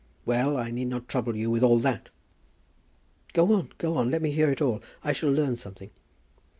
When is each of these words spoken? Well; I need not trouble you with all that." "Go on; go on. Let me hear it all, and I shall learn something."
Well; 0.25 0.57
I 0.57 0.71
need 0.71 0.85
not 0.87 1.07
trouble 1.07 1.35
you 1.35 1.51
with 1.51 1.61
all 1.61 1.77
that." 1.77 2.09
"Go 3.33 3.53
on; 3.53 3.69
go 3.77 3.97
on. 3.97 4.09
Let 4.09 4.23
me 4.23 4.31
hear 4.31 4.49
it 4.49 4.59
all, 4.59 4.77
and 4.77 4.83
I 5.03 5.11
shall 5.11 5.31
learn 5.31 5.55
something." 5.55 5.91